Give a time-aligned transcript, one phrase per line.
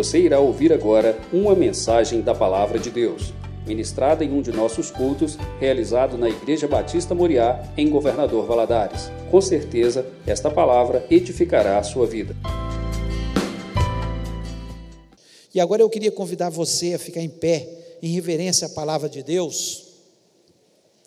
[0.00, 3.34] Você irá ouvir agora uma mensagem da Palavra de Deus,
[3.66, 9.10] ministrada em um de nossos cultos, realizado na Igreja Batista Moriá, em Governador Valadares.
[9.30, 12.34] Com certeza, esta palavra edificará a sua vida.
[15.54, 17.68] E agora eu queria convidar você a ficar em pé,
[18.02, 19.84] em reverência à palavra de Deus,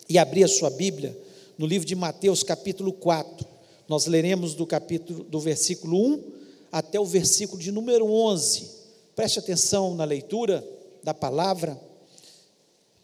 [0.08, 1.18] e abrir a sua Bíblia
[1.58, 3.44] no livro de Mateus, capítulo 4.
[3.90, 6.24] Nós leremos do capítulo do versículo 1
[6.72, 8.83] até o versículo de número 11.
[9.16, 10.68] Preste atenção na leitura
[11.04, 11.80] da palavra,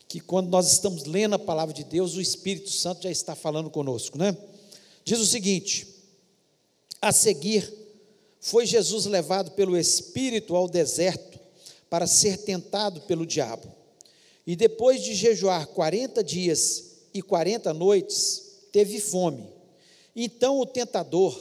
[0.07, 3.69] que quando nós estamos lendo a palavra de Deus, o Espírito Santo já está falando
[3.69, 4.35] conosco, né?
[5.05, 5.87] Diz o seguinte:
[6.99, 7.71] A seguir,
[8.39, 11.39] foi Jesus levado pelo Espírito ao deserto
[11.89, 13.71] para ser tentado pelo diabo.
[14.47, 19.47] E depois de jejuar 40 dias e 40 noites, teve fome.
[20.15, 21.39] Então o tentador,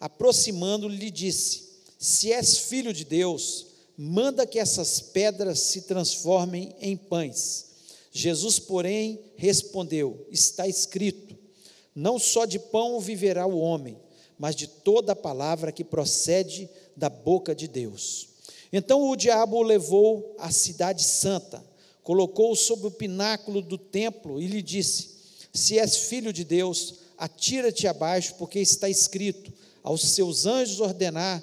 [0.00, 1.64] aproximando-lhe, lhe disse:
[1.98, 3.66] Se és filho de Deus,
[4.02, 7.66] manda que essas pedras se transformem em pães.
[8.10, 11.36] Jesus, porém, respondeu: Está escrito:
[11.94, 13.98] Não só de pão viverá o homem,
[14.38, 16.66] mas de toda a palavra que procede
[16.96, 18.28] da boca de Deus.
[18.72, 21.62] Então o diabo o levou à cidade santa,
[22.02, 25.10] colocou-o sobre o pináculo do templo e lhe disse:
[25.52, 29.52] Se és filho de Deus, atira-te abaixo, porque está escrito:
[29.82, 31.42] Aos seus anjos ordenará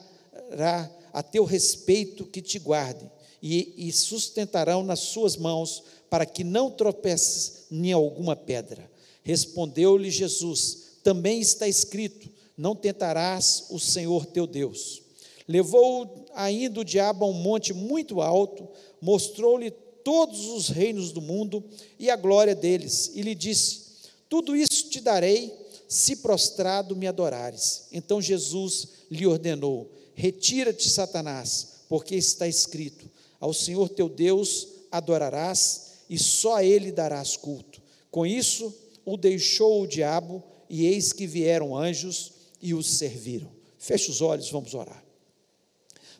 [1.17, 3.09] a teu respeito que te guardem,
[3.41, 8.87] e, e sustentarão nas suas mãos, para que não tropeces em alguma pedra.
[9.23, 15.01] Respondeu-lhe Jesus: Também está escrito: Não tentarás o Senhor teu Deus.
[15.47, 18.69] Levou ainda o diabo a um monte muito alto,
[19.01, 19.71] mostrou-lhe
[20.03, 21.63] todos os reinos do mundo
[21.97, 23.81] e a glória deles, e lhe disse:
[24.29, 25.51] Tudo isso te darei
[25.87, 27.87] se prostrado me adorares.
[27.91, 33.05] Então Jesus lhe ordenou: Retira-te, Satanás, porque está escrito:
[33.39, 37.79] Ao Senhor teu Deus adorarás e só a ele darás culto.
[38.09, 38.73] Com isso,
[39.05, 43.47] o deixou o diabo, e eis que vieram anjos e os serviram.
[43.77, 45.05] Feche os olhos, vamos orar.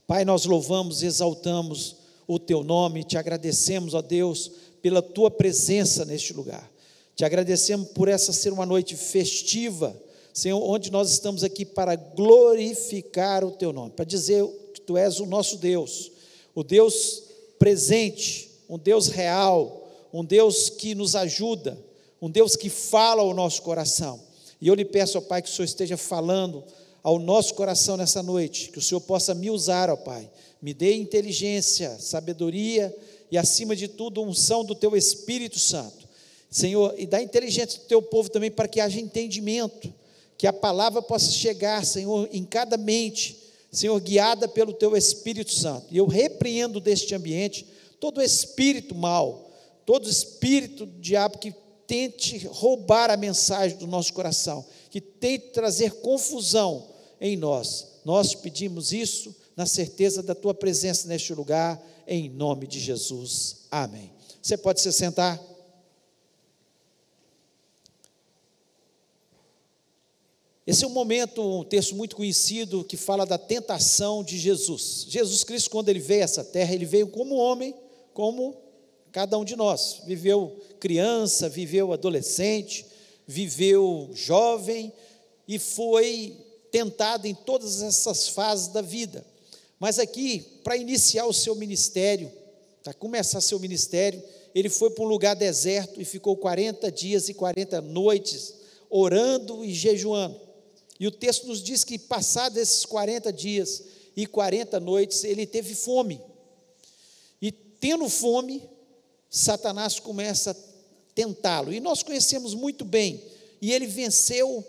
[0.06, 1.96] Pai, nós louvamos, exaltamos
[2.28, 6.72] o teu nome, te agradecemos, ó Deus, pela tua presença neste lugar.
[7.16, 10.00] Te agradecemos por essa ser uma noite festiva,
[10.38, 15.20] Senhor, onde nós estamos aqui para glorificar o teu nome, para dizer que tu és
[15.20, 16.12] o nosso Deus,
[16.54, 17.24] o Deus
[17.58, 21.76] presente, um Deus real, um Deus que nos ajuda,
[22.22, 24.22] um Deus que fala ao nosso coração.
[24.62, 26.64] E eu lhe peço, ó Pai, que o Senhor esteja falando
[27.02, 30.30] ao nosso coração nessa noite, que o Senhor possa me usar, ó Pai.
[30.62, 32.96] Me dê inteligência, sabedoria
[33.32, 36.08] e, acima de tudo, unção do Teu Espírito Santo
[36.50, 39.94] Senhor, e dá inteligência do teu povo também para que haja entendimento,
[40.38, 43.38] que a palavra possa chegar, Senhor, em cada mente,
[43.72, 45.88] Senhor, guiada pelo teu Espírito Santo.
[45.92, 47.66] E eu repreendo deste ambiente
[48.00, 49.52] todo espírito mal,
[49.86, 51.54] todo espírito do diabo que
[51.88, 56.90] tente roubar a mensagem do nosso coração, que tente trazer confusão
[57.20, 57.88] em nós.
[58.06, 63.66] Nós pedimos isso na certeza da tua presença neste lugar, em nome de Jesus.
[63.72, 64.12] Amém.
[64.42, 65.42] Você pode se sentar.
[70.68, 75.06] Esse é um momento, um texto muito conhecido que fala da tentação de Jesus.
[75.08, 77.74] Jesus Cristo, quando ele veio a essa terra, ele veio como homem,
[78.14, 78.54] como
[79.14, 80.02] cada um de nós.
[80.06, 82.86] Viveu criança, viveu adolescente,
[83.26, 84.92] viveu jovem
[85.48, 86.36] e foi
[86.70, 89.26] tentado em todas essas fases da vida.
[89.80, 92.30] Mas aqui, para iniciar o seu ministério,
[92.84, 94.22] para começar seu ministério,
[94.54, 98.54] ele foi para um lugar deserto e ficou 40 dias e 40 noites
[98.90, 100.47] orando e jejuando.
[101.00, 103.84] E o texto nos diz que, passados esses 40 dias
[104.16, 106.20] e 40 noites, ele teve fome.
[107.42, 108.68] E tendo fome,
[109.30, 110.56] Satanás começa a
[111.14, 111.72] tentá-lo.
[111.72, 113.24] E nós conhecemos muito bem.
[113.62, 114.66] E ele venceu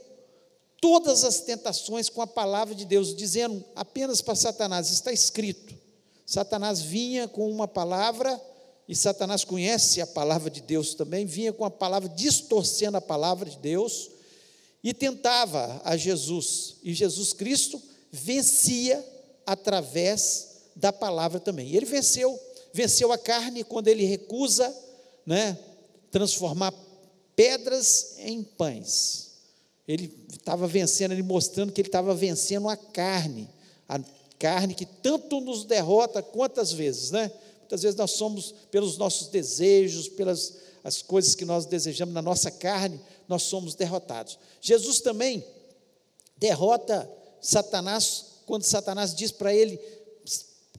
[0.80, 5.74] todas as tentações com a palavra de Deus, dizendo apenas para Satanás: está escrito.
[6.26, 8.38] Satanás vinha com uma palavra,
[8.86, 13.48] e Satanás conhece a palavra de Deus também, vinha com a palavra, distorcendo a palavra
[13.48, 14.10] de Deus
[14.82, 16.76] e tentava a Jesus.
[16.82, 17.80] E Jesus Cristo
[18.10, 19.04] vencia
[19.44, 21.74] através da palavra também.
[21.74, 22.38] Ele venceu,
[22.72, 24.74] venceu a carne quando ele recusa,
[25.26, 25.58] né,
[26.10, 26.72] transformar
[27.34, 29.28] pedras em pães.
[29.86, 33.48] Ele estava vencendo, ele mostrando que ele estava vencendo a carne,
[33.88, 33.98] a
[34.38, 37.32] carne que tanto nos derrota quantas vezes, né?
[37.60, 40.54] Muitas vezes nós somos pelos nossos desejos, pelas
[40.88, 44.38] as coisas que nós desejamos na nossa carne, nós somos derrotados.
[44.60, 45.44] Jesus também
[46.36, 47.08] derrota
[47.40, 49.78] Satanás quando Satanás diz para ele: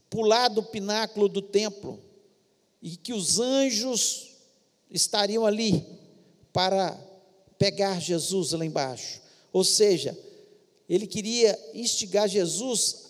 [0.10, 2.02] pular do pináculo do templo
[2.82, 4.32] e que os anjos
[4.90, 5.86] estariam ali
[6.52, 7.00] para
[7.58, 9.22] pegar Jesus lá embaixo.
[9.54, 10.18] Ou seja,
[10.88, 13.10] ele queria instigar Jesus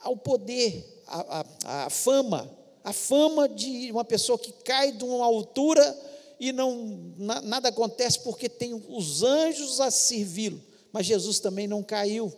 [0.00, 2.50] ao poder, a, a, a fama,
[2.82, 6.09] a fama de uma pessoa que cai de uma altura
[6.40, 10.60] e não na, nada acontece porque tem os anjos a servi-lo.
[10.90, 12.32] Mas Jesus também não caiu.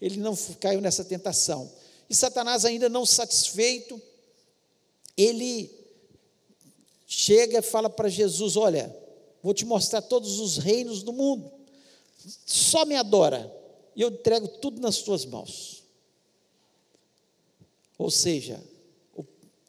[0.00, 1.70] Ele não caiu nessa tentação.
[2.08, 4.02] E Satanás ainda não satisfeito,
[5.16, 5.70] ele
[7.06, 8.94] chega e fala para Jesus: "Olha,
[9.40, 11.52] vou te mostrar todos os reinos do mundo.
[12.44, 13.50] Só me adora
[13.94, 15.84] e eu entrego tudo nas tuas mãos."
[17.96, 18.60] Ou seja,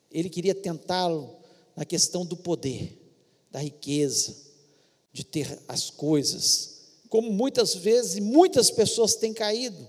[0.09, 1.35] ele queria tentá-lo
[1.75, 3.00] na questão do poder,
[3.51, 4.35] da riqueza,
[5.11, 9.85] de ter as coisas, como muitas vezes muitas pessoas têm caído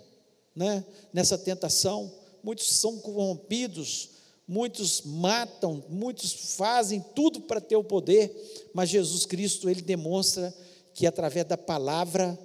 [0.57, 2.13] né, nessa tentação,
[2.43, 4.11] muitos são corrompidos,
[4.47, 10.53] muitos matam, muitos fazem tudo para ter o poder, mas Jesus Cristo, ele demonstra
[10.93, 12.37] que através da palavra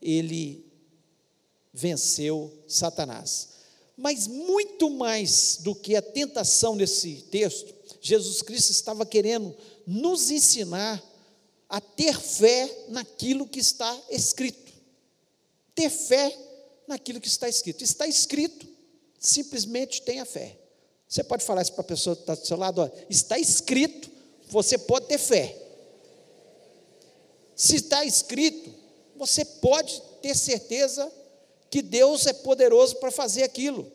[0.00, 0.64] ele
[1.72, 3.50] venceu Satanás.
[3.96, 9.54] Mas muito mais do que a tentação nesse texto, Jesus Cristo estava querendo
[9.86, 11.02] nos ensinar
[11.68, 14.72] a ter fé naquilo que está escrito.
[15.74, 16.36] Ter fé
[16.86, 17.82] naquilo que está escrito.
[17.82, 18.66] Está escrito,
[19.18, 20.56] simplesmente tenha fé.
[21.08, 24.10] Você pode falar isso para a pessoa que está do seu lado: ó, está escrito,
[24.48, 25.56] você pode ter fé.
[27.56, 28.72] Se está escrito,
[29.16, 31.10] você pode ter certeza
[31.70, 33.90] que Deus é poderoso para fazer aquilo.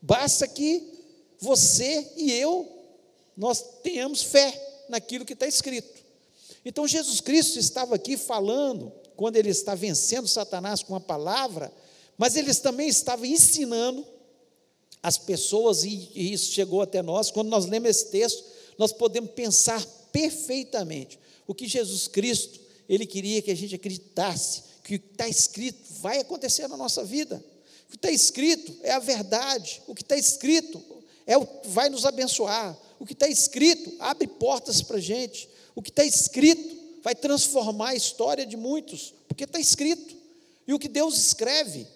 [0.00, 0.82] Basta que
[1.38, 2.68] você e eu,
[3.36, 6.00] nós tenhamos fé naquilo que está escrito.
[6.64, 11.72] Então Jesus Cristo estava aqui falando, quando ele está vencendo Satanás com a palavra,
[12.18, 14.06] mas ele também estava ensinando
[15.02, 18.44] as pessoas, e, e isso chegou até nós, quando nós lemos esse texto,
[18.76, 24.96] nós podemos pensar perfeitamente o que Jesus Cristo, ele queria que a gente acreditasse que
[24.96, 27.42] o que está escrito vai acontecer na nossa vida.
[27.86, 29.82] O que está escrito é a verdade.
[29.86, 30.82] O que está escrito
[31.26, 32.76] é o vai nos abençoar.
[33.00, 35.48] O que está escrito abre portas para a gente.
[35.74, 40.14] O que está escrito vai transformar a história de muitos, porque está escrito.
[40.68, 41.86] E o que Deus escreve,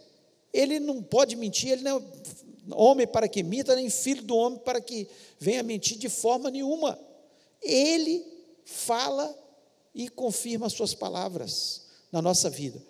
[0.53, 4.59] Ele não pode mentir, Ele não é homem para que minta, nem filho do homem
[4.59, 5.07] para que
[5.39, 6.99] venha mentir de forma nenhuma.
[7.63, 8.25] Ele
[8.65, 9.39] fala
[9.95, 12.83] e confirma as suas palavras na nossa vida.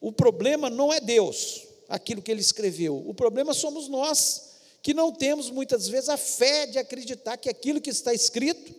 [0.00, 4.49] O problema não é Deus, aquilo que ele escreveu, o problema somos nós,
[4.82, 8.74] que não temos muitas vezes a fé de acreditar que aquilo que está escrito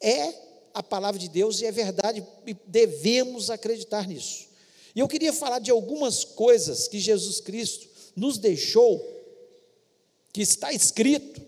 [0.00, 0.32] é
[0.72, 4.48] a palavra de Deus e é verdade, e devemos acreditar nisso.
[4.94, 9.04] E eu queria falar de algumas coisas que Jesus Cristo nos deixou,
[10.32, 11.40] que está escrito,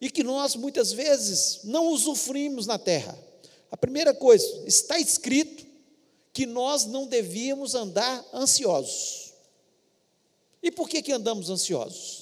[0.00, 3.16] e que nós muitas vezes não usufruímos na terra.
[3.70, 5.66] A primeira coisa, está escrito
[6.32, 9.34] que nós não devíamos andar ansiosos.
[10.62, 12.19] E por que, que andamos ansiosos?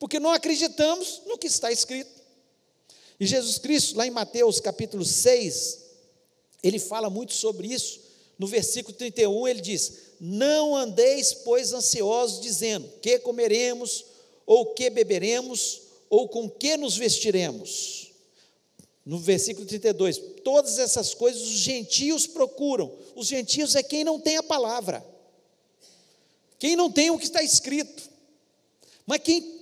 [0.00, 2.10] Porque não acreditamos no que está escrito.
[3.20, 5.78] E Jesus Cristo, lá em Mateus capítulo 6,
[6.60, 8.00] ele fala muito sobre isso.
[8.36, 14.04] No versículo 31, ele diz: Não andeis, pois, ansiosos, dizendo: que comeremos,
[14.44, 18.10] ou que beberemos, ou com que nos vestiremos
[19.04, 22.92] no versículo 32, todas essas coisas os gentios procuram.
[23.16, 25.04] Os gentios é quem não tem a palavra,
[26.58, 28.08] quem não tem o que está escrito.
[29.06, 29.59] Mas quem,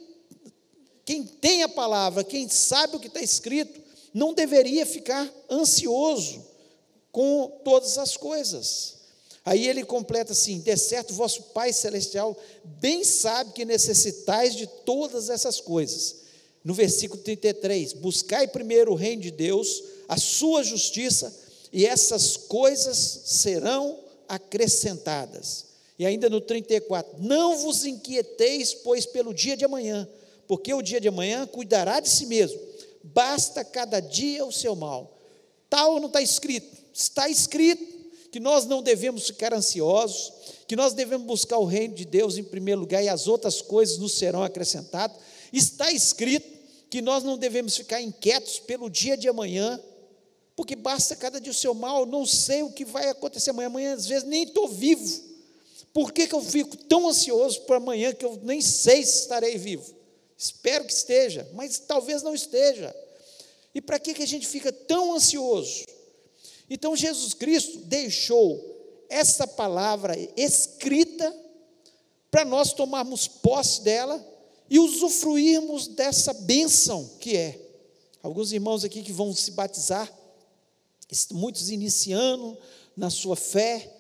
[1.09, 3.81] quem tem a palavra, quem sabe o que está escrito,
[4.13, 6.45] não deveria ficar ansioso
[7.11, 8.97] com todas as coisas.
[9.43, 15.31] Aí ele completa assim: de certo, vosso Pai Celestial bem sabe que necessitais de todas
[15.31, 16.17] essas coisas
[16.63, 21.35] no versículo 33, buscai primeiro o reino de Deus, a sua justiça,
[21.73, 23.99] e essas coisas serão
[24.29, 25.65] acrescentadas.
[25.99, 30.07] E ainda no 34, não vos inquieteis, pois pelo dia de amanhã,
[30.49, 32.59] porque o dia de amanhã cuidará de si mesmo,
[33.05, 35.17] basta cada dia o seu mal.
[35.69, 37.99] Tal não está escrito, está escrito
[38.33, 40.33] que nós não devemos ficar ansiosos,
[40.67, 43.99] que nós devemos buscar o reino de Deus em primeiro lugar e as outras coisas
[43.99, 45.19] nos serão acrescentadas.
[45.53, 46.49] Está escrito
[46.91, 49.81] que nós não devemos ficar inquietos pelo dia de amanhã,
[50.57, 53.95] porque basta cada dia o seu mal, não sei o que vai acontecer amanhã, amanhã
[53.95, 55.29] às vezes nem estou vivo.
[55.93, 59.57] Por que, que eu fico tão ansioso para amanhã que eu nem sei se estarei
[59.59, 59.98] vivo?
[60.39, 62.95] Espero que esteja, mas talvez não esteja.
[63.75, 65.85] E para que, que a gente fica tão ansioso?
[66.71, 71.35] Então Jesus Cristo deixou essa palavra escrita
[72.31, 74.25] para nós tomarmos posse dela
[74.71, 77.59] e usufruirmos dessa bênção que é.
[78.23, 80.13] Alguns irmãos aqui que vão se batizar,
[81.33, 82.57] muitos iniciando
[82.97, 83.91] na sua fé,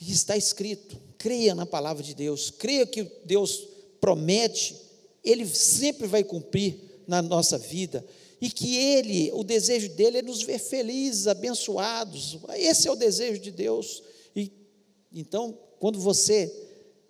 [0.00, 3.68] está escrito: creia na palavra de Deus, creia que Deus
[4.00, 4.76] promete,
[5.24, 6.76] Ele sempre vai cumprir
[7.06, 8.04] na nossa vida,
[8.40, 13.40] e que Ele, o desejo dele é nos ver felizes, abençoados, esse é o desejo
[13.40, 14.02] de Deus.
[14.34, 14.50] E
[15.12, 16.52] então, quando você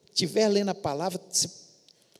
[0.07, 1.21] estiver lendo a palavra,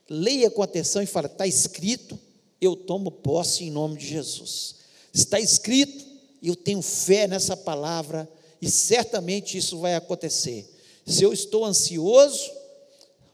[0.09, 2.17] leia com atenção e fala: está escrito,
[2.59, 4.75] eu tomo posse em nome de Jesus.
[5.13, 6.05] Está escrito,
[6.41, 8.29] eu tenho fé nessa palavra
[8.61, 10.69] e certamente isso vai acontecer.
[11.05, 12.49] Se eu estou ansioso,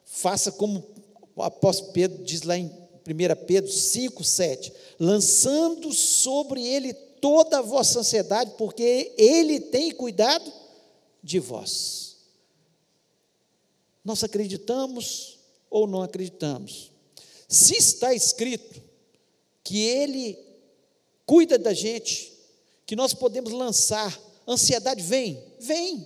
[0.06, 0.84] faça como
[1.40, 7.62] o apóstolo Pedro diz lá em 1 Pedro 5, 7, lançando sobre ele toda a
[7.62, 10.52] vossa ansiedade, porque ele tem cuidado
[11.24, 12.18] de vós.
[14.04, 16.92] Nós acreditamos ou não acreditamos?
[17.48, 18.82] Se está escrito
[19.64, 20.38] que ele
[21.26, 22.34] cuida da gente,
[22.86, 26.06] que nós podemos lançar, ansiedade vem, vem.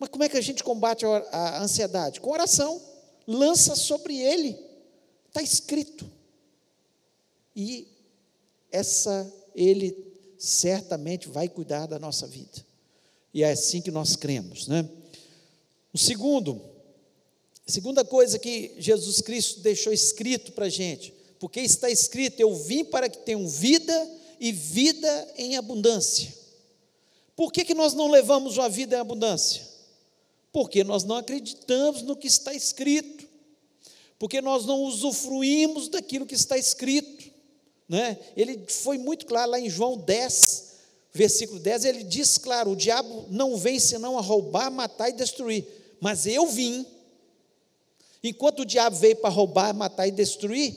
[0.00, 2.20] Mas como é que a gente combate a ansiedade?
[2.20, 2.91] Com oração.
[3.26, 4.58] Lança sobre ele.
[5.28, 6.10] Está escrito.
[7.54, 7.86] E
[8.70, 9.96] essa ele
[10.38, 12.64] certamente vai cuidar da nossa vida.
[13.32, 14.88] E é assim que nós cremos, né?
[15.92, 16.60] O segundo,
[17.66, 22.54] a segunda coisa que Jesus Cristo deixou escrito para a gente, porque está escrito: Eu
[22.54, 24.10] vim para que tenham vida
[24.40, 26.34] e vida em abundância.
[27.36, 29.71] Por que, que nós não levamos uma vida em abundância?
[30.52, 33.26] Porque nós não acreditamos no que está escrito,
[34.18, 37.32] porque nós não usufruímos daquilo que está escrito.
[37.88, 38.18] Né?
[38.36, 40.72] Ele foi muito claro lá em João 10,
[41.12, 45.66] versículo 10, ele diz claro: o diabo não vem senão a roubar, matar e destruir,
[46.00, 46.86] mas eu vim.
[48.22, 50.76] Enquanto o diabo veio para roubar, matar e destruir,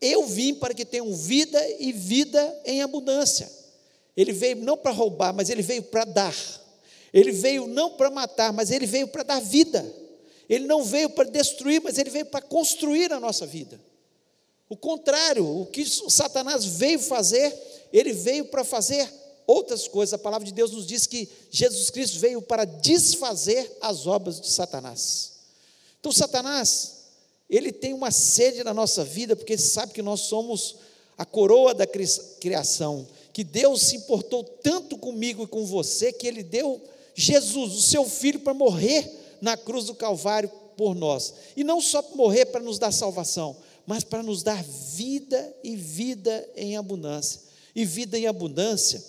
[0.00, 3.50] eu vim para que tenham vida e vida em abundância.
[4.16, 6.34] Ele veio não para roubar, mas ele veio para dar.
[7.14, 9.88] Ele veio não para matar, mas ele veio para dar vida.
[10.48, 13.80] Ele não veio para destruir, mas ele veio para construir a nossa vida.
[14.68, 17.56] O contrário, o que Satanás veio fazer,
[17.92, 19.08] ele veio para fazer
[19.46, 20.12] outras coisas.
[20.12, 24.48] A palavra de Deus nos diz que Jesus Cristo veio para desfazer as obras de
[24.48, 25.34] Satanás.
[26.00, 26.94] Então, Satanás,
[27.48, 30.76] ele tem uma sede na nossa vida, porque ele sabe que nós somos
[31.16, 36.42] a coroa da criação, que Deus se importou tanto comigo e com você, que ele
[36.42, 36.82] deu
[37.14, 39.08] Jesus, o seu filho, para morrer
[39.40, 41.34] na cruz do Calvário por nós.
[41.56, 43.56] E não só morrer para nos dar salvação,
[43.86, 47.40] mas para nos dar vida e vida em abundância.
[47.74, 49.02] E vida em abundância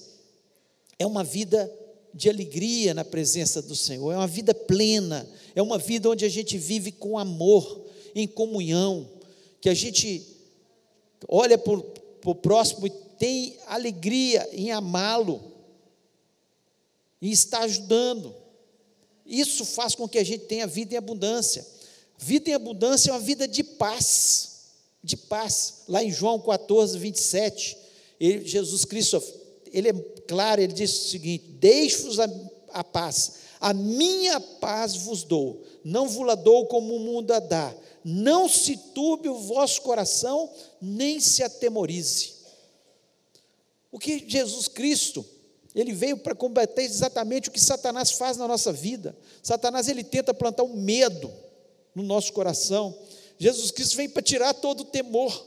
[0.99, 1.71] é uma vida
[2.13, 6.29] de alegria na presença do Senhor, é uma vida plena, é uma vida onde a
[6.29, 7.81] gente vive com amor,
[8.13, 9.09] em comunhão,
[9.59, 10.25] que a gente
[11.27, 11.73] olha para
[12.25, 15.54] o próximo e tem alegria em amá-lo
[17.25, 18.35] e está ajudando.
[19.25, 21.65] Isso faz com que a gente tenha vida em abundância.
[22.19, 24.67] Vida em abundância é uma vida de paz,
[25.03, 25.85] de paz.
[25.87, 27.75] Lá em João 14, 27,
[28.19, 29.23] ele, Jesus Cristo,
[29.71, 29.93] ele é
[30.27, 32.29] claro, ele diz o seguinte: Deixo-vos a,
[32.69, 37.39] a paz, a minha paz vos dou, não vos la dou como o mundo a
[37.39, 37.75] dá.
[38.03, 40.47] Não se turbe o vosso coração,
[40.79, 42.35] nem se atemorize.
[43.91, 45.25] O que Jesus Cristo
[45.75, 49.15] ele veio para combater exatamente o que Satanás faz na nossa vida.
[49.43, 51.31] Satanás ele tenta plantar um medo
[51.93, 52.97] no nosso coração.
[53.37, 55.45] Jesus Cristo vem para tirar todo o temor.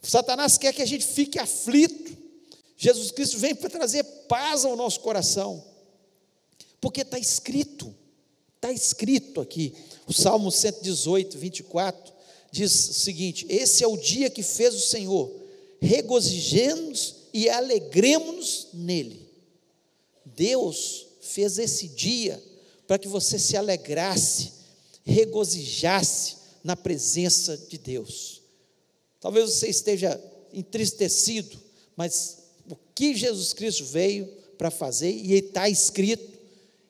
[0.00, 2.16] Satanás quer que a gente fique aflito.
[2.76, 5.62] Jesus Cristo vem para trazer paz ao nosso coração.
[6.80, 7.92] Porque está escrito,
[8.56, 9.74] está escrito aqui.
[10.06, 12.12] O Salmo 118, 24
[12.52, 15.32] diz o seguinte: Esse é o dia que fez o Senhor,
[15.80, 19.21] regozijemos e alegremos-nos nele.
[20.24, 22.42] Deus fez esse dia
[22.86, 24.52] para que você se alegrasse,
[25.04, 28.42] regozijasse na presença de Deus.
[29.20, 30.20] Talvez você esteja
[30.52, 31.58] entristecido,
[31.96, 32.38] mas
[32.68, 34.26] o que Jesus Cristo veio
[34.58, 36.38] para fazer, e está escrito,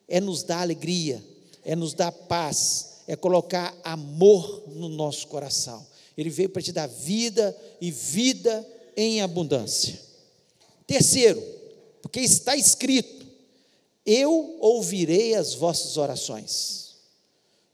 [0.07, 1.23] é nos dar alegria,
[1.63, 5.85] é nos dar paz, é colocar amor no nosso coração.
[6.17, 9.99] Ele veio para te dar vida e vida em abundância.
[10.85, 11.41] Terceiro,
[12.01, 13.22] porque está escrito,
[14.05, 16.95] eu ouvirei as vossas orações.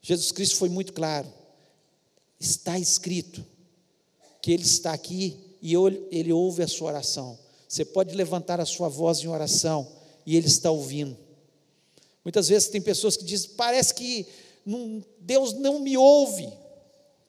[0.01, 1.31] Jesus Cristo foi muito claro.
[2.39, 3.45] Está escrito
[4.41, 5.73] que Ele está aqui e
[6.11, 7.37] Ele ouve a sua oração.
[7.67, 9.87] Você pode levantar a sua voz em oração
[10.25, 11.17] e Ele está ouvindo.
[12.23, 14.25] Muitas vezes tem pessoas que dizem: parece que
[14.65, 16.47] não, Deus não me ouve.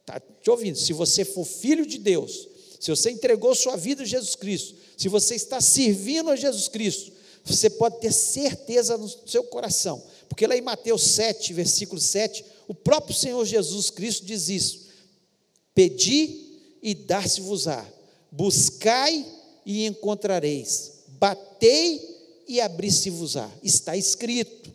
[0.00, 0.76] Está te ouvindo?
[0.76, 5.08] Se você for filho de Deus, se você entregou sua vida a Jesus Cristo, se
[5.08, 7.12] você está servindo a Jesus Cristo,
[7.44, 12.74] você pode ter certeza no seu coração, porque lá em Mateus 7, versículo 7, o
[12.74, 14.86] próprio Senhor Jesus Cristo diz isso:
[15.74, 17.86] Pedi e dar-se-vos-á,
[18.30, 19.26] buscai
[19.64, 23.50] e encontrareis, batei e abri-se-vos-á.
[23.62, 24.72] Está escrito.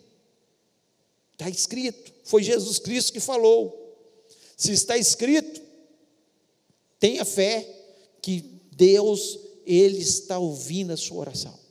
[1.32, 2.12] Está escrito.
[2.24, 3.82] Foi Jesus Cristo que falou.
[4.56, 5.60] Se está escrito,
[6.98, 7.66] tenha fé
[8.22, 8.40] que
[8.72, 11.65] Deus, Ele está ouvindo a sua oração.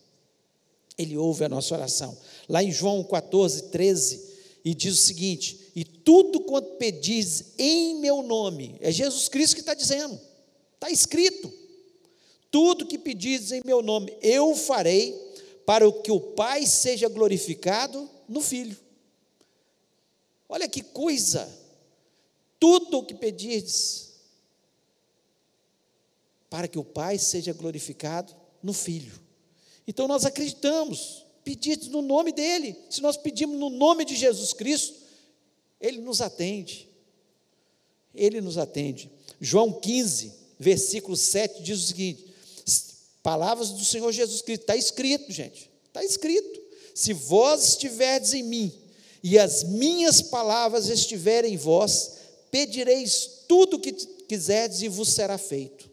[0.98, 2.18] Ele ouve a nossa oração.
[2.48, 8.24] Lá em João 14, 13, e diz o seguinte: E tudo quanto pedis em meu
[8.24, 10.20] nome, é Jesus Cristo que está dizendo,
[10.74, 11.54] está escrito.
[12.50, 15.14] Tudo que pedis em meu nome, eu farei,
[15.66, 18.78] para que o Pai seja glorificado no Filho.
[20.48, 21.48] Olha que coisa!
[22.60, 24.14] Tudo o que pedis,
[26.50, 28.34] para que o Pai seja glorificado
[28.64, 29.25] no Filho.
[29.88, 32.76] Então nós acreditamos, pedimos no nome dEle.
[32.90, 34.96] Se nós pedimos no nome de Jesus Cristo,
[35.80, 36.90] Ele nos atende.
[38.14, 39.12] Ele nos atende.
[39.40, 42.26] João 15, versículo 7 diz o seguinte:
[43.26, 46.62] palavras do Senhor Jesus Cristo, está escrito, gente, está escrito.
[46.94, 48.72] Se vós estiverdes em mim,
[49.24, 52.20] e as minhas palavras estiverem em vós,
[52.52, 55.90] pedireis tudo o que quiserdes e vos será feito.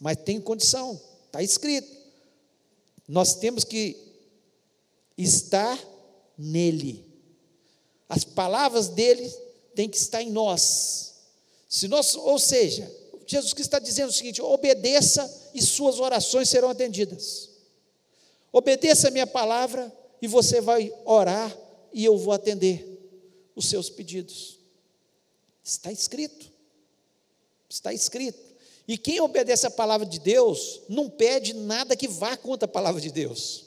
[0.00, 0.98] Mas tem condição,
[1.30, 1.88] está escrito.
[3.06, 3.96] Nós temos que
[5.16, 5.78] estar
[6.36, 7.04] nele.
[8.08, 9.28] As palavras dele
[9.74, 11.14] têm que estar em nós.
[11.68, 12.90] Se nós, ou seja,
[13.26, 17.48] Jesus Cristo está dizendo o seguinte: obedeça e suas orações serão atendidas.
[18.52, 21.56] Obedeça a minha palavra e você vai orar
[21.92, 22.84] e eu vou atender
[23.54, 24.58] os seus pedidos.
[25.62, 26.50] Está escrito.
[27.68, 28.49] Está escrito.
[28.90, 33.00] E quem obedece a palavra de Deus não pede nada que vá contra a palavra
[33.00, 33.66] de Deus.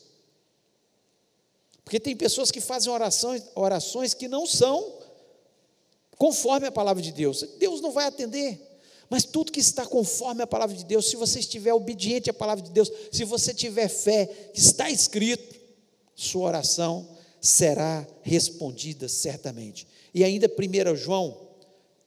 [1.81, 4.99] Porque tem pessoas que fazem orações, orações que não são
[6.17, 7.41] conforme a palavra de Deus.
[7.57, 8.59] Deus não vai atender.
[9.09, 12.61] Mas tudo que está conforme a palavra de Deus, se você estiver obediente à palavra
[12.61, 15.55] de Deus, se você tiver fé, está escrito,
[16.13, 17.07] sua oração
[17.39, 19.87] será respondida certamente.
[20.13, 21.47] E ainda 1 João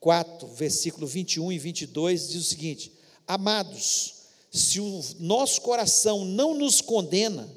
[0.01, 2.96] 4, versículo 21 e 22 diz o seguinte:
[3.27, 4.15] Amados,
[4.51, 7.49] se o nosso coração não nos condena,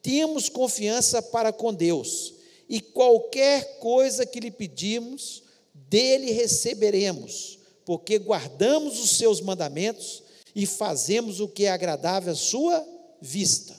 [0.00, 2.34] temos confiança para com Deus,
[2.68, 5.42] e qualquer coisa que lhe pedimos,
[5.74, 10.22] dele receberemos, porque guardamos os seus mandamentos
[10.54, 12.86] e fazemos o que é agradável à sua
[13.20, 13.76] vista.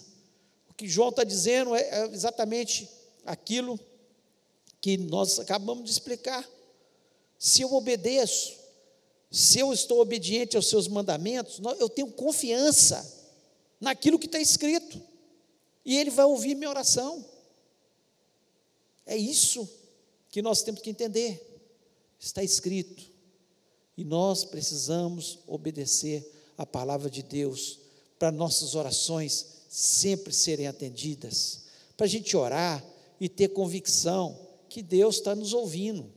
[0.70, 2.88] O que João está dizendo é, é exatamente
[3.26, 3.80] aquilo
[4.80, 6.48] que nós acabamos de explicar.
[7.40, 8.54] Se eu obedeço,
[9.34, 13.04] se eu estou obediente aos seus mandamentos, eu tenho confiança
[13.82, 15.02] naquilo que está escrito,
[15.84, 17.26] e Ele vai ouvir minha oração.
[19.08, 19.68] É isso
[20.30, 21.42] que nós temos que entender.
[22.20, 23.04] Está escrito,
[23.98, 27.80] e nós precisamos obedecer a palavra de Deus
[28.20, 31.64] para nossas orações sempre serem atendidas,
[31.98, 32.86] para a gente orar
[33.20, 36.13] e ter convicção que Deus está nos ouvindo.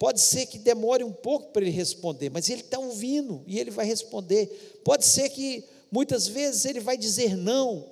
[0.00, 3.70] Pode ser que demore um pouco para Ele responder, mas Ele está ouvindo e Ele
[3.70, 4.80] vai responder.
[4.82, 7.86] Pode ser que muitas vezes Ele vai dizer não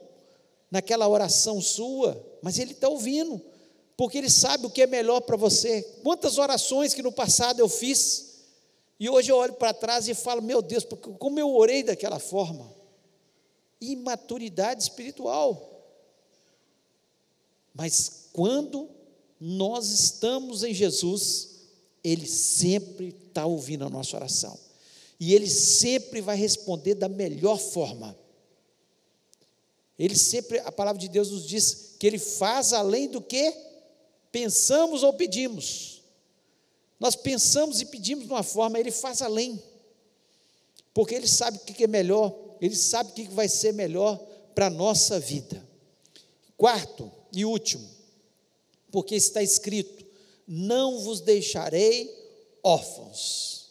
[0.70, 3.38] naquela oração sua, mas Ele está ouvindo,
[3.94, 5.82] porque Ele sabe o que é melhor para você.
[6.02, 8.38] Quantas orações que no passado eu fiz,
[8.98, 10.86] e hoje eu olho para trás e falo, meu Deus,
[11.18, 12.74] como eu orei daquela forma
[13.78, 15.84] imaturidade espiritual.
[17.74, 18.88] Mas quando
[19.38, 21.57] nós estamos em Jesus,
[22.02, 24.58] Ele sempre está ouvindo a nossa oração.
[25.18, 28.16] E Ele sempre vai responder da melhor forma.
[29.98, 33.52] Ele sempre, a palavra de Deus nos diz que Ele faz além do que
[34.30, 36.02] pensamos ou pedimos.
[37.00, 39.62] Nós pensamos e pedimos de uma forma, Ele faz além.
[40.94, 44.16] Porque Ele sabe o que é melhor ele sabe o que vai ser melhor
[44.54, 45.66] para a nossa vida.
[46.56, 47.88] Quarto e último,
[48.90, 50.04] porque está escrito:
[50.48, 52.11] não vos deixarei
[52.62, 53.68] órfãos,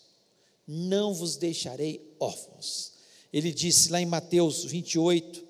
[0.67, 2.93] não vos deixarei órfãos.
[3.33, 5.43] Ele disse lá em Mateus 28,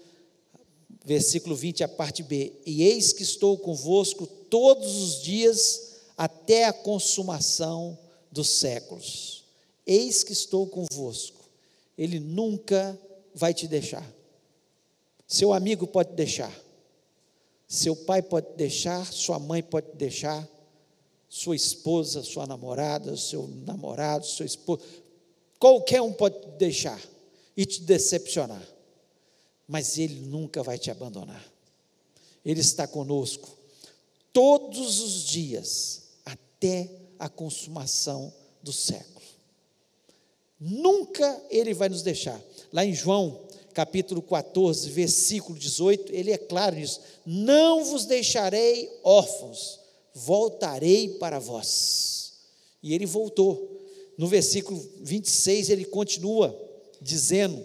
[1.03, 6.73] versículo 20, a parte B: E eis que estou convosco todos os dias até a
[6.73, 7.97] consumação
[8.31, 9.43] dos séculos.
[9.85, 11.49] Eis que estou convosco.
[11.97, 12.99] Ele nunca
[13.33, 14.05] vai te deixar.
[15.27, 16.53] Seu amigo pode deixar.
[17.67, 20.47] Seu pai pode deixar, sua mãe pode deixar,
[21.29, 24.81] sua esposa, sua namorada, seu namorado, seu esposo,
[25.59, 26.99] qualquer um pode deixar
[27.55, 28.65] e te decepcionar,
[29.67, 31.45] mas Ele nunca vai te abandonar.
[32.45, 33.49] Ele está conosco
[34.31, 39.25] todos os dias até a consumação do século.
[40.59, 42.41] Nunca Ele vai nos deixar.
[42.71, 49.79] Lá em João, capítulo 14, versículo 18, ele é claro nisso: Não vos deixarei órfãos,
[50.17, 52.33] voltarei para vós.
[52.81, 53.85] E ele voltou.
[54.17, 56.57] No versículo 26, ele continua
[57.01, 57.63] dizendo: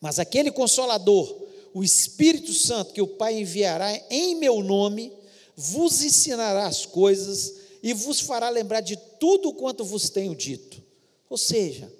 [0.00, 5.12] Mas aquele consolador, o Espírito Santo, que o Pai enviará em meu nome,
[5.56, 10.82] vos ensinará as coisas e vos fará lembrar de tudo quanto vos tenho dito.
[11.28, 11.92] Ou seja,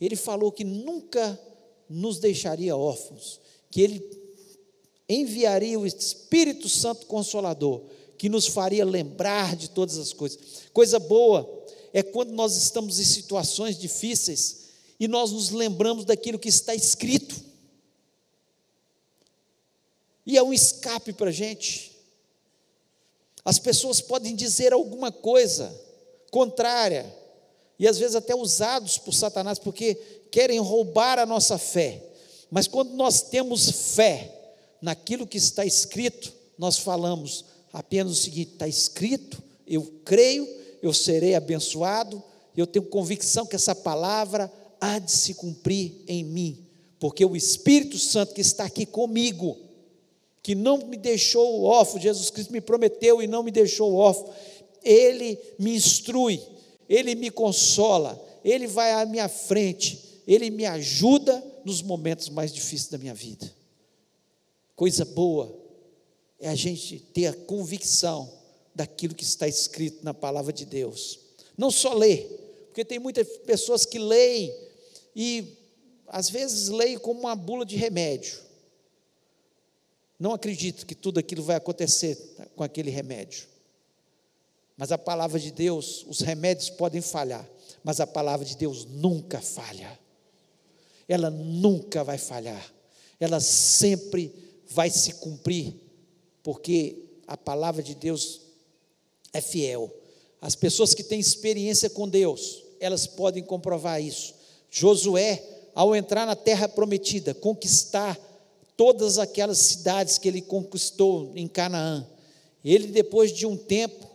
[0.00, 1.40] ele falou que nunca
[1.88, 4.24] nos deixaria órfãos, que ele
[5.08, 7.82] enviaria o Espírito Santo Consolador,
[8.18, 10.38] que nos faria lembrar de todas as coisas.
[10.72, 14.64] Coisa boa é quando nós estamos em situações difíceis
[14.98, 17.34] e nós nos lembramos daquilo que está escrito.
[20.26, 21.92] E é um escape para a gente.
[23.44, 25.78] As pessoas podem dizer alguma coisa
[26.30, 27.14] contrária,
[27.78, 29.94] e às vezes até usados por Satanás, porque
[30.30, 32.02] querem roubar a nossa fé.
[32.50, 37.44] Mas quando nós temos fé naquilo que está escrito, nós falamos
[37.74, 40.48] apenas o seguinte: está escrito, eu creio,
[40.80, 42.22] eu serei abençoado,
[42.56, 46.64] eu tenho convicção que essa palavra há de se cumprir em mim,
[47.00, 49.58] porque o Espírito Santo que está aqui comigo,
[50.40, 54.32] que não me deixou órfão, Jesus Cristo me prometeu e não me deixou órfão,
[54.82, 56.40] ele me instrui,
[56.88, 62.90] ele me consola, ele vai à minha frente, ele me ajuda nos momentos mais difíceis
[62.90, 63.50] da minha vida.
[64.76, 65.63] Coisa boa
[66.40, 68.30] é a gente ter a convicção
[68.74, 71.20] daquilo que está escrito na palavra de Deus.
[71.56, 74.52] Não só ler, porque tem muitas pessoas que leem
[75.14, 75.56] e
[76.08, 78.38] às vezes leem como uma bula de remédio.
[80.18, 82.16] Não acredito que tudo aquilo vai acontecer
[82.56, 83.46] com aquele remédio.
[84.76, 87.48] Mas a palavra de Deus, os remédios podem falhar,
[87.82, 89.98] mas a palavra de Deus nunca falha.
[91.08, 92.72] Ela nunca vai falhar.
[93.20, 94.34] Ela sempre
[94.66, 95.74] vai se cumprir,
[96.44, 98.42] porque a palavra de Deus
[99.32, 99.90] é fiel.
[100.40, 104.34] As pessoas que têm experiência com Deus, elas podem comprovar isso.
[104.70, 105.42] Josué,
[105.74, 108.20] ao entrar na terra prometida, conquistar
[108.76, 112.06] todas aquelas cidades que ele conquistou em Canaã,
[112.62, 114.06] ele, depois de um tempo,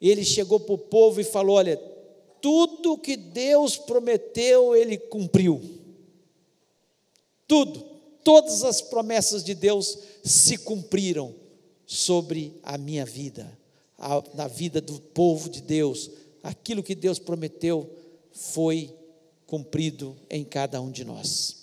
[0.00, 1.80] ele chegou para o povo e falou: Olha,
[2.40, 5.60] tudo que Deus prometeu, ele cumpriu.
[7.46, 7.82] Tudo,
[8.22, 11.41] todas as promessas de Deus se cumpriram
[11.92, 13.58] sobre a minha vida,
[13.98, 16.10] a, na vida do povo de Deus.
[16.42, 17.90] Aquilo que Deus prometeu
[18.32, 18.94] foi
[19.46, 21.56] cumprido em cada um de nós.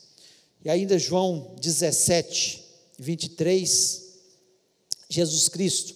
[0.64, 2.64] E ainda João 17,
[3.00, 4.14] 23,
[5.10, 5.96] Jesus Cristo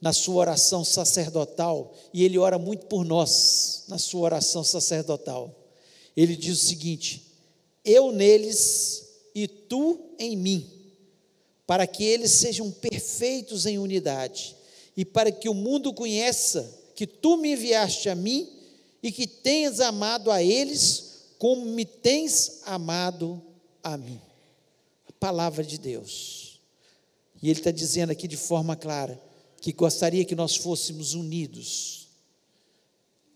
[0.00, 5.54] na sua oração sacerdotal, e ele ora muito por nós, na sua oração sacerdotal.
[6.16, 7.24] Ele diz o seguinte:
[7.84, 10.81] Eu neles e tu em mim,
[11.66, 14.56] para que eles sejam perfeitos em unidade,
[14.96, 18.48] e para que o mundo conheça que tu me enviaste a mim
[19.02, 23.42] e que tenhas amado a eles como me tens amado
[23.82, 24.20] a mim.
[25.08, 26.60] A palavra de Deus.
[27.42, 29.20] E ele está dizendo aqui de forma clara
[29.60, 32.08] que gostaria que nós fôssemos unidos,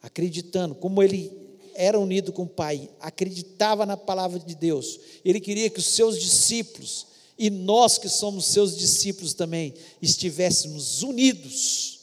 [0.02, 1.32] acreditando, como ele
[1.74, 6.20] era unido com o Pai, acreditava na palavra de Deus, ele queria que os seus
[6.20, 7.06] discípulos,
[7.38, 12.00] e nós que somos seus discípulos também, estivéssemos unidos,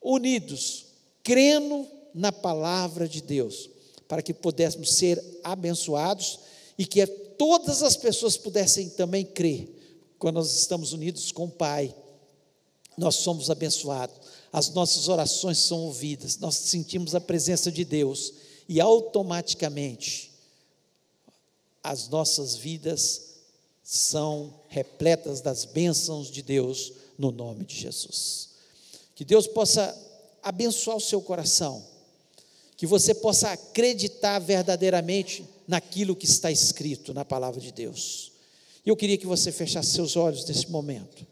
[0.00, 0.86] unidos,
[1.22, 3.70] crendo na palavra de Deus,
[4.06, 6.40] para que pudéssemos ser abençoados
[6.78, 9.68] e que todas as pessoas pudessem também crer,
[10.18, 11.94] quando nós estamos unidos com o Pai
[12.96, 14.16] nós somos abençoados,
[14.52, 18.32] as nossas orações são ouvidas, nós sentimos a presença de Deus
[18.68, 20.32] e automaticamente
[21.82, 23.33] as nossas vidas
[23.84, 28.48] são repletas das bênçãos de Deus no nome de Jesus.
[29.14, 29.94] Que Deus possa
[30.42, 31.84] abençoar o seu coração,
[32.78, 38.32] que você possa acreditar verdadeiramente naquilo que está escrito na palavra de Deus.
[38.84, 41.26] E eu queria que você fechasse seus olhos nesse momento.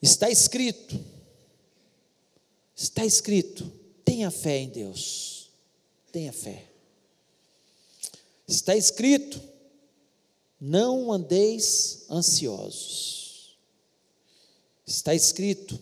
[0.00, 0.98] Está escrito,
[2.76, 3.70] está escrito,
[4.04, 5.50] tenha fé em Deus,
[6.12, 6.73] tenha fé.
[8.46, 9.40] Está escrito,
[10.60, 13.58] não andeis ansiosos.
[14.86, 15.78] Está escrito,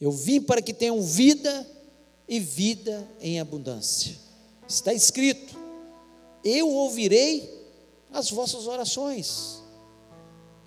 [0.00, 1.66] Eu vim para que tenham vida
[2.26, 4.16] e vida em abundância.
[4.66, 5.54] Está escrito:
[6.42, 7.62] Eu ouvirei
[8.10, 9.62] as vossas orações.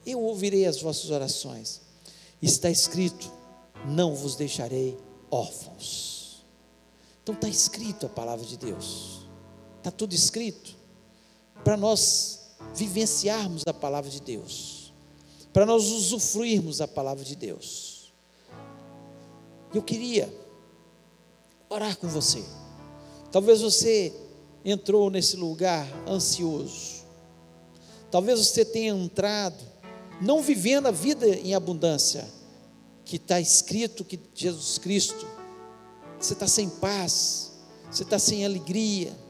[0.05, 1.81] Eu ouvirei as vossas orações.
[2.39, 3.31] Está escrito:
[3.87, 4.95] Não vos deixarei
[5.31, 6.45] órfãos.
[7.23, 9.25] Então está escrito a palavra de Deus.
[9.79, 10.74] Está tudo escrito
[11.65, 12.41] para nós
[12.75, 14.93] vivenciarmos a palavra de Deus,
[15.51, 18.13] para nós usufruirmos a palavra de Deus.
[19.73, 20.31] Eu queria
[21.67, 22.45] orar com você.
[23.31, 24.13] Talvez você
[24.63, 27.03] entrou nesse lugar ansioso.
[28.11, 29.63] Talvez você tenha entrado
[30.21, 32.27] não vivendo a vida em abundância,
[33.03, 35.27] que está escrito que Jesus Cristo,
[36.19, 37.53] você está sem paz,
[37.91, 39.24] você está sem alegria,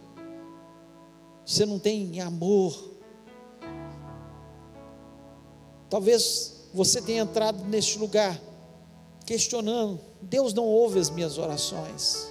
[1.45, 2.95] você não tem amor.
[5.89, 8.39] Talvez você tenha entrado neste lugar
[9.25, 12.27] questionando: Deus não ouve as minhas orações.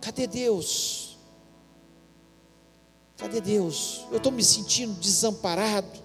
[0.00, 1.16] Cadê Deus?
[3.16, 4.04] Cadê Deus?
[4.10, 5.98] Eu estou me sentindo desamparado,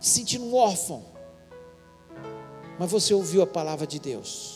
[0.00, 1.04] sentindo um órfão.
[2.78, 4.55] Mas você ouviu a palavra de Deus.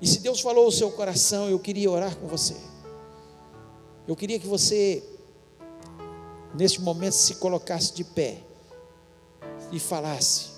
[0.00, 2.56] E se Deus falou ao seu coração, eu queria orar com você.
[4.06, 5.02] Eu queria que você,
[6.54, 8.38] neste momento, se colocasse de pé
[9.72, 10.50] e falasse: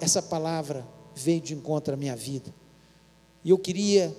[0.00, 2.52] essa palavra veio de encontro à minha vida.
[3.44, 4.16] E eu queria,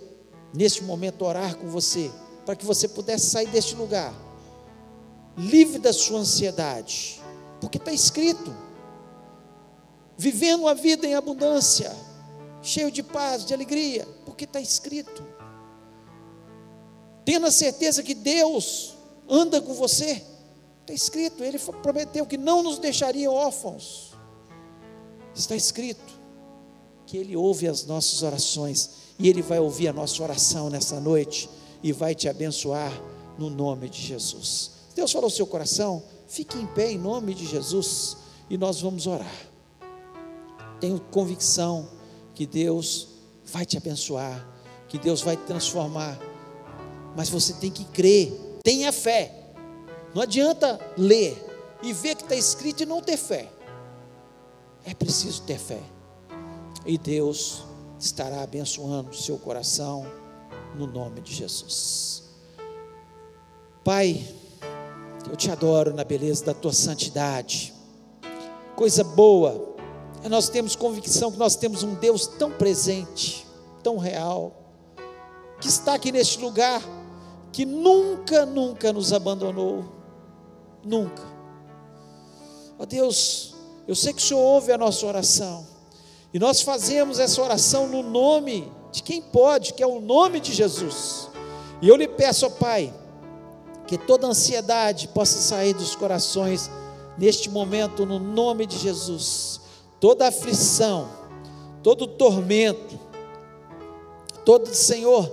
[0.54, 2.10] neste momento, orar com você,
[2.46, 4.14] para que você pudesse sair deste lugar,
[5.36, 7.20] livre da sua ansiedade,
[7.60, 8.56] porque está escrito:
[10.18, 11.94] vivendo a vida em abundância,
[12.62, 15.26] cheio de paz, de alegria, porque está escrito.
[17.26, 18.96] Tendo a certeza que Deus
[19.30, 20.24] anda com você,
[20.82, 24.14] está escrito, Ele prometeu que não nos deixaria órfãos.
[25.36, 26.18] Está escrito
[27.06, 28.90] que Ele ouve as nossas orações
[29.20, 31.50] e Ele vai ouvir a nossa oração nessa noite
[31.84, 32.92] e vai te abençoar
[33.38, 34.72] no nome de Jesus.
[34.96, 38.18] Deus falou ao seu coração, fique em pé em nome de Jesus
[38.50, 39.48] e nós vamos orar.
[40.80, 41.88] Tenho convicção
[42.38, 43.08] que Deus
[43.44, 44.48] vai te abençoar,
[44.88, 46.20] que Deus vai te transformar,
[47.16, 48.32] mas você tem que crer,
[48.64, 49.34] tenha fé.
[50.14, 51.36] Não adianta ler
[51.82, 53.50] e ver que está escrito e não ter fé.
[54.86, 55.82] É preciso ter fé.
[56.86, 57.64] E Deus
[58.00, 60.06] estará abençoando o seu coração
[60.76, 62.24] no nome de Jesus.
[63.84, 64.24] Pai,
[65.28, 67.74] eu te adoro na beleza da tua santidade.
[68.76, 69.76] Coisa boa
[70.30, 73.46] nós temos convicção que nós temos um Deus tão presente,
[73.84, 74.52] tão real,
[75.60, 76.82] que está aqui neste lugar,
[77.52, 79.86] que nunca, nunca nos abandonou.
[80.84, 81.24] Nunca.
[82.80, 83.56] Ó Deus,
[83.88, 85.66] eu sei que o Senhor ouve a nossa oração.
[86.34, 90.54] E nós fazemos essa oração no nome de quem pode, que é o nome de
[90.54, 91.30] Jesus.
[91.82, 92.94] E eu lhe peço, ó Pai,
[93.88, 96.70] que toda ansiedade possa sair dos corações
[97.18, 99.62] neste momento, no nome de Jesus.
[100.00, 101.10] Toda aflição,
[101.82, 103.00] todo tormento,
[104.46, 105.32] todo, Senhor,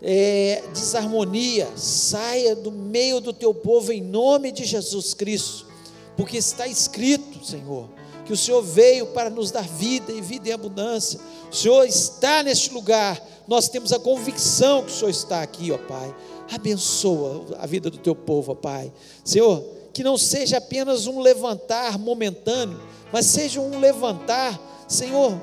[0.00, 5.72] é, desarmonia, saia do meio do teu povo em nome de Jesus Cristo
[6.16, 7.88] porque está escrito, Senhor,
[8.24, 11.18] que o Senhor veio para nos dar vida e vida em abundância.
[11.50, 13.20] O Senhor está neste lugar.
[13.48, 16.14] Nós temos a convicção que o Senhor está aqui, ó Pai.
[16.52, 18.92] Abençoa a vida do teu povo, ó Pai.
[19.24, 22.80] Senhor, que não seja apenas um levantar momentâneo,
[23.12, 25.38] mas seja um levantar, Senhor,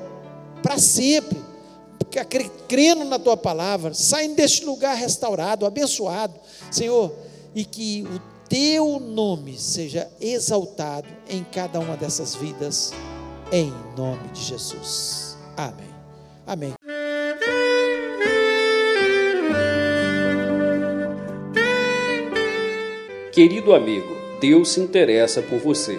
[0.62, 1.38] para sempre,
[2.66, 6.34] crendo na tua palavra, saindo deste lugar restaurado, abençoado,
[6.70, 7.12] Senhor,
[7.54, 12.92] e que o teu nome seja exaltado em cada uma dessas vidas,
[13.52, 15.36] em nome de Jesus.
[15.56, 15.90] Amém.
[16.46, 16.74] Amém.
[23.32, 25.98] Querido amigo, Deus se interessa por você.